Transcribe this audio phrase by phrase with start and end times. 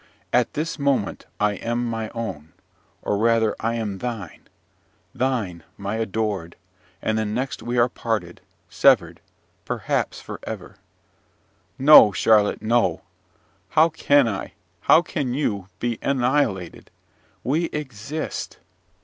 [0.33, 2.53] At this moment I am my own
[3.03, 4.41] or rather I am thine,
[5.13, 6.55] thine, my adored!
[7.03, 9.21] and the next we are parted, severed
[9.63, 10.77] perhaps for ever!
[11.77, 13.03] No, Charlotte, no!
[13.69, 16.89] How can I, how can you, be annihilated?
[17.43, 18.57] We exist.